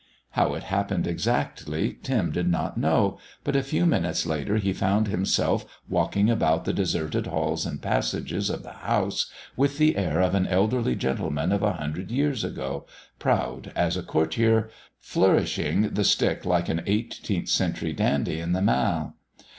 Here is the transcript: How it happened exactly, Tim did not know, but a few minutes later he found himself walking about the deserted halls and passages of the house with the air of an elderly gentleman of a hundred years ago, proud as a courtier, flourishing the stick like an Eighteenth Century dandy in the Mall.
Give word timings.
How 0.31 0.55
it 0.55 0.63
happened 0.63 1.05
exactly, 1.05 1.99
Tim 2.01 2.31
did 2.31 2.47
not 2.49 2.75
know, 2.75 3.19
but 3.43 3.55
a 3.55 3.61
few 3.61 3.85
minutes 3.85 4.25
later 4.25 4.55
he 4.57 4.73
found 4.73 5.07
himself 5.07 5.63
walking 5.87 6.27
about 6.27 6.65
the 6.65 6.73
deserted 6.73 7.27
halls 7.27 7.67
and 7.67 7.79
passages 7.83 8.49
of 8.49 8.63
the 8.63 8.71
house 8.71 9.31
with 9.55 9.77
the 9.77 9.95
air 9.95 10.19
of 10.19 10.33
an 10.33 10.47
elderly 10.47 10.95
gentleman 10.95 11.51
of 11.51 11.61
a 11.61 11.73
hundred 11.73 12.09
years 12.09 12.43
ago, 12.43 12.87
proud 13.19 13.71
as 13.75 13.95
a 13.95 14.01
courtier, 14.01 14.71
flourishing 14.99 15.91
the 15.91 16.03
stick 16.03 16.45
like 16.45 16.67
an 16.67 16.81
Eighteenth 16.87 17.49
Century 17.49 17.93
dandy 17.93 18.39
in 18.39 18.53
the 18.53 18.61
Mall. 18.63 19.13